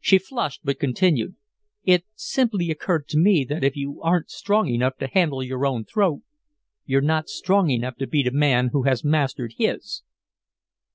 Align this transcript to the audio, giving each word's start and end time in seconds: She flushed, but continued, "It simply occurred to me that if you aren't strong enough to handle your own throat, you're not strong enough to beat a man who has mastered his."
She 0.00 0.18
flushed, 0.18 0.60
but 0.66 0.78
continued, 0.78 1.36
"It 1.82 2.04
simply 2.14 2.70
occurred 2.70 3.08
to 3.08 3.16
me 3.18 3.42
that 3.46 3.64
if 3.64 3.74
you 3.74 4.02
aren't 4.02 4.28
strong 4.30 4.68
enough 4.68 4.98
to 4.98 5.06
handle 5.06 5.42
your 5.42 5.64
own 5.64 5.86
throat, 5.86 6.20
you're 6.84 7.00
not 7.00 7.30
strong 7.30 7.70
enough 7.70 7.96
to 7.96 8.06
beat 8.06 8.26
a 8.26 8.32
man 8.32 8.68
who 8.74 8.82
has 8.82 9.02
mastered 9.02 9.54
his." 9.56 10.02